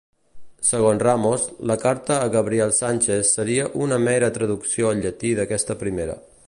[0.69, 6.17] Segons Ramos, la carta a Gabriel Sánchez seria una mera traducció al llatí d'aquesta primera.